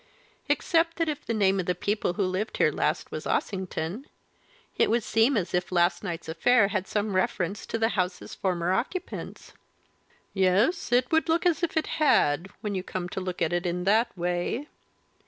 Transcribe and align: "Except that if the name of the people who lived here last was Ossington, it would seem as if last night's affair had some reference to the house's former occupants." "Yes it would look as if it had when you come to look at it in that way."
"Except 0.49 0.95
that 0.97 1.07
if 1.09 1.23
the 1.23 1.31
name 1.35 1.59
of 1.59 1.67
the 1.67 1.75
people 1.75 2.13
who 2.13 2.23
lived 2.25 2.57
here 2.57 2.71
last 2.71 3.11
was 3.11 3.27
Ossington, 3.27 4.07
it 4.75 4.89
would 4.89 5.03
seem 5.03 5.37
as 5.37 5.53
if 5.53 5.71
last 5.71 6.03
night's 6.03 6.27
affair 6.27 6.69
had 6.69 6.87
some 6.87 7.15
reference 7.15 7.67
to 7.67 7.77
the 7.77 7.89
house's 7.89 8.33
former 8.33 8.73
occupants." 8.73 9.53
"Yes 10.33 10.91
it 10.91 11.11
would 11.11 11.29
look 11.29 11.45
as 11.45 11.61
if 11.61 11.77
it 11.77 11.85
had 12.01 12.49
when 12.61 12.73
you 12.73 12.81
come 12.81 13.09
to 13.09 13.21
look 13.21 13.43
at 13.43 13.53
it 13.53 13.67
in 13.67 13.83
that 13.83 14.09
way." 14.17 14.67